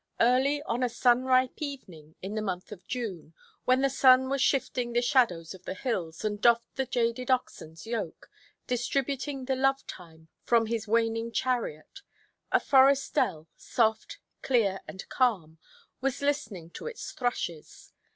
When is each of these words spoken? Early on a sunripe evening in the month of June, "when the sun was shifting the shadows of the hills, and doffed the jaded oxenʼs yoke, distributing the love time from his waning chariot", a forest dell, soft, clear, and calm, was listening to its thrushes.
Early 0.19 0.63
on 0.63 0.81
a 0.81 0.89
sunripe 0.89 1.61
evening 1.61 2.15
in 2.23 2.33
the 2.33 2.41
month 2.41 2.71
of 2.71 2.87
June, 2.87 3.35
"when 3.65 3.81
the 3.81 3.89
sun 3.91 4.29
was 4.29 4.41
shifting 4.41 4.93
the 4.93 5.01
shadows 5.03 5.53
of 5.53 5.65
the 5.65 5.75
hills, 5.75 6.25
and 6.25 6.41
doffed 6.41 6.73
the 6.75 6.87
jaded 6.87 7.27
oxenʼs 7.27 7.85
yoke, 7.85 8.27
distributing 8.65 9.45
the 9.45 9.55
love 9.55 9.85
time 9.85 10.29
from 10.41 10.65
his 10.65 10.87
waning 10.87 11.31
chariot", 11.31 12.01
a 12.51 12.59
forest 12.59 13.13
dell, 13.13 13.47
soft, 13.55 14.17
clear, 14.41 14.81
and 14.87 15.07
calm, 15.09 15.59
was 16.01 16.23
listening 16.23 16.71
to 16.71 16.87
its 16.87 17.11
thrushes. 17.11 17.93